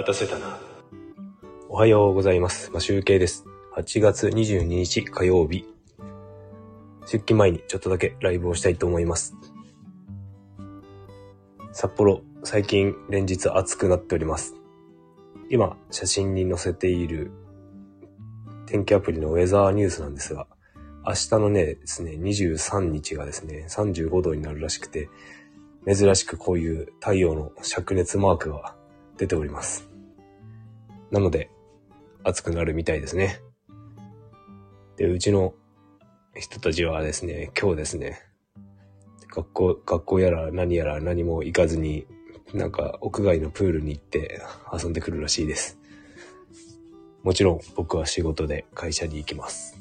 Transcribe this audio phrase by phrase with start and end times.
[0.00, 0.58] 待たせたな。
[1.68, 2.70] おはようございます。
[2.70, 3.44] まあ、集計です。
[3.76, 5.66] 8月22日火曜日。
[7.02, 9.34] 出勤前にちょっとだけライブをしたいと思います。
[11.72, 14.54] 札幌、最近連日暑くなっております。
[15.50, 17.30] 今、写真に載せている
[18.64, 20.46] 天気アプリのウェザーニュースなんですが、
[21.06, 25.10] 明日のね、ですね、23日がですね、35度になるらしくて、
[25.86, 28.74] 珍しくこういう太陽の灼熱マークが
[29.18, 29.89] 出ております。
[31.10, 31.50] なので、
[32.22, 33.40] 暑くなるみたいですね。
[34.96, 35.54] で、うちの
[36.36, 38.20] 人たちはですね、今日ですね、
[39.34, 42.06] 学校、学校やら何やら何も行かずに、
[42.52, 44.42] なんか屋外のプールに行って
[44.72, 45.78] 遊んでくるらしいです。
[47.22, 49.78] もちろん僕は仕事で会社に行きます。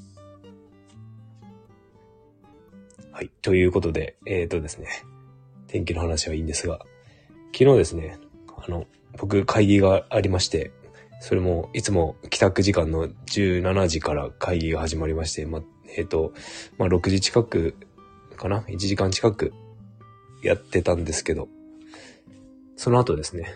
[3.11, 3.31] はい。
[3.41, 4.87] ということで、えーとですね、
[5.67, 6.79] 天気の話はいいんですが、
[7.53, 8.17] 昨日ですね、
[8.55, 8.85] あの、
[9.17, 10.71] 僕会議がありまして、
[11.19, 15.61] それもいつも帰宅時間の17時から会議が始まりまして、ま、
[15.97, 16.33] えっ、と、
[16.77, 17.75] まあ、6時近く
[18.37, 19.53] かな ?1 時間近く
[20.41, 21.49] やってたんですけど、
[22.77, 23.53] その後ですね、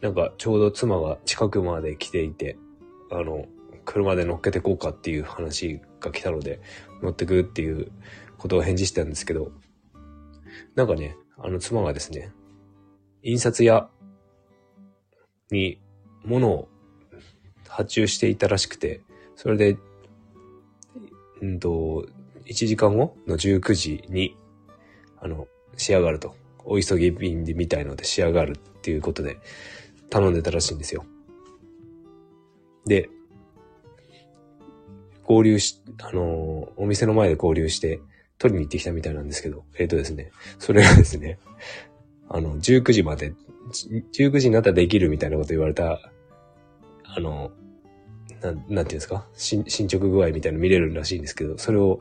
[0.00, 2.58] なんかちょうど妻が近くまで来ていて、
[3.10, 3.46] あの、
[3.84, 6.60] 車で乗っけてこうかっていう話が来たので、
[7.02, 7.92] 乗ってくっていう
[8.38, 9.52] ことを返事したんですけど、
[10.74, 12.32] なんかね、あの妻がですね、
[13.22, 13.88] 印刷屋
[15.50, 15.80] に
[16.24, 16.68] 物を
[17.74, 19.00] 発注していたらしくて、
[19.36, 19.76] それで、
[21.42, 22.06] うんと、
[22.46, 24.36] 1時間後の19時に、
[25.20, 26.34] あの、仕上がると。
[26.64, 29.38] お急ぎ便でみたいので仕上がるっていうことで
[30.08, 31.04] 頼んでたらしいんですよ。
[32.86, 33.10] で、
[35.24, 38.00] 合流し、あのお店の前で合流して
[38.38, 41.38] 取りに行ってきたみたいなんですけど、えっ、とですね、それがですね、
[42.28, 43.34] あの、19時まで、
[44.14, 46.00] 19時になったらできるみたいなこと言われた、
[47.04, 47.52] あの、
[48.44, 49.26] なん、なんていうんですか？
[49.34, 52.00] 進捗具合みたいなの見れるらしいんですけど、それを、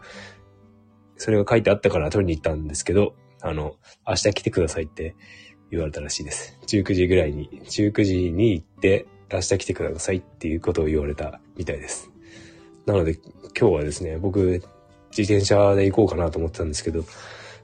[1.17, 3.75] それが書いてあったから取りに行ったんですけど、あの、
[4.07, 5.15] 明日来てくださいって
[5.71, 6.59] 言われたらしいです。
[6.67, 12.11] 19時ぐらいに、19時に行って、明日来てくださいっていうことを言われたみたいです。
[12.85, 13.15] なので、
[13.59, 14.61] 今日はですね、僕、
[15.17, 17.03] 自転車で行こうかなと思ってたんですけど、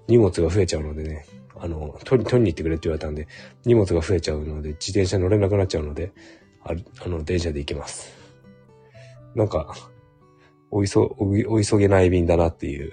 [0.07, 1.25] 荷物が増えちゃうのでね、
[1.57, 3.28] あの、取り、取りに行ってくれって言われたんで、
[3.66, 6.12] 荷物が増えちゃうので、自転車乗れなくなっちゃうので、
[6.63, 6.73] あ
[7.06, 8.19] あの、電車で行きます。
[9.39, 9.73] なんか、
[10.69, 12.91] おいそ、おお急げない便だなっていう、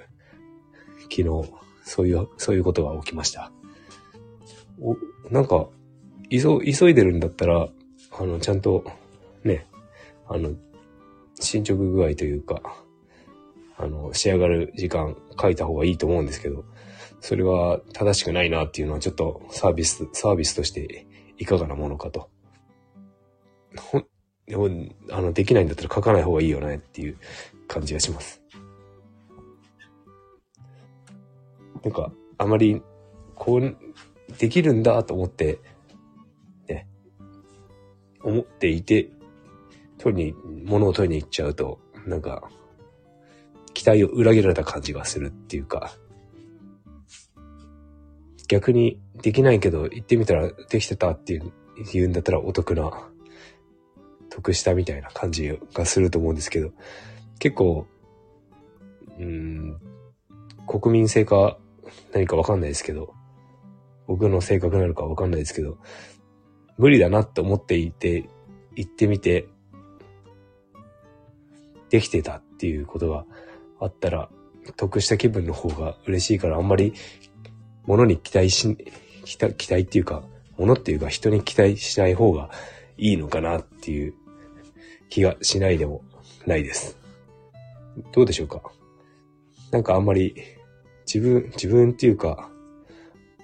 [1.10, 1.24] 昨日、
[1.82, 3.50] そういう、そういうことが起きました。
[4.80, 4.96] お、
[5.28, 5.66] なんか、
[6.30, 7.68] 急、急いでるんだったら、
[8.12, 8.84] あの、ちゃんと、
[9.42, 9.66] ね、
[10.28, 10.54] あの、
[11.40, 12.62] 進捗具合というか、
[13.76, 16.64] あの、仕上がる時間書いた方がいいと思うんですけど、
[17.20, 21.08] それは正しくないなっていうのはちょっとサービス、サービスとして
[21.38, 22.30] いかがなものかと。
[23.76, 24.06] ほん、
[24.46, 24.68] でも
[25.10, 27.16] あの、できないんだったら書かない方がいいよねっていう
[27.66, 28.40] 感じがします。
[31.82, 32.82] なんか、あまり、
[33.34, 33.76] こう、
[34.38, 35.58] できるんだと思って、
[36.68, 36.86] ね、
[38.22, 39.08] 思っていて、
[39.98, 40.34] 取りに、
[40.64, 42.48] 物を取りに行っちゃうと、なんか、
[43.74, 45.92] 期待を裏切られた感じがするっていうか、
[48.48, 51.52] 逆にできないけど行ってみたらできてたっていう
[51.92, 53.08] 言うんだったらお得な、
[54.36, 56.70] 得したみたいな感じがすると思うんですけど、
[57.38, 57.86] 結構、
[59.18, 59.80] うーん、
[60.66, 61.56] 国民性か
[62.12, 63.14] 何かわかんないですけど、
[64.06, 65.78] 僕の性格なのかわかんないですけど、
[66.76, 68.28] 無理だなって思っていて、
[68.74, 69.48] 行ってみて、
[71.88, 73.24] できてたっていうことが
[73.80, 74.28] あったら、
[74.76, 76.92] 得した気分の方が嬉しいから、あんまり
[77.86, 78.76] 物に期待し、
[79.24, 80.24] 期待期待っていうか、
[80.58, 82.50] 物っていうか人に期待しない方が
[82.98, 84.14] いいのかなっていう
[85.08, 86.02] 気がしないでも
[86.46, 86.98] ないです。
[88.12, 88.60] どうでしょうか？
[89.70, 90.34] なんかあんまり
[91.12, 92.50] 自分、自分っていうか、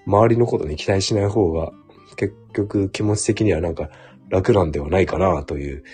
[0.06, 1.72] 周りのことに期待しない方が
[2.16, 3.90] 結局気持ち的にはなんか
[4.28, 5.84] 楽なんではないかなという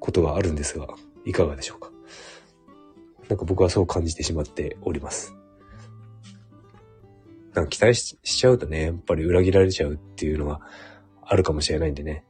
[0.00, 0.88] ことがあるんですが、
[1.24, 1.90] いかがでしょうか？
[3.28, 5.34] なんか僕はそう感じてしまっております。
[7.54, 10.60] なんか期待ししちゃうとね、やっぱり裏切られちゃうっていうのが
[11.22, 12.24] あるかもしれないんでね。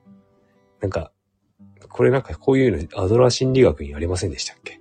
[0.85, 1.13] なんか、
[1.89, 4.79] これなんかこういうのアドラー心理学にありませんでしたっけ？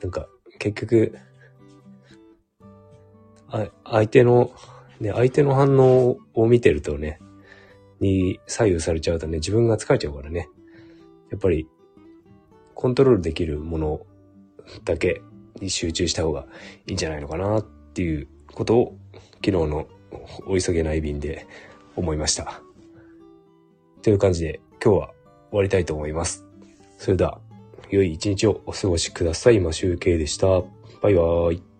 [0.00, 0.28] なんか、
[0.60, 1.18] 結局、
[3.48, 4.52] あ相手の、
[5.00, 7.18] ね、相手の反応を見てるとね、
[7.98, 10.48] に左右されちゃうとね、自分が疲れちゃうからね。
[11.32, 11.66] やっぱり、
[12.76, 14.06] コントロールできるもの
[14.84, 15.20] だけ
[15.60, 16.46] に集中した方が
[16.86, 18.96] いいんじゃないのかなっていうことを、
[19.44, 19.88] 昨日の
[20.46, 21.48] お急げない便で
[21.96, 22.60] 思いました。
[24.04, 25.10] という感じで今日は
[25.50, 26.44] 終わりたいと思います。
[26.98, 27.40] それでは、
[27.90, 29.56] 良い一日をお過ごしください。
[29.56, 30.46] 今集計でした。
[31.00, 31.73] バイバーイ。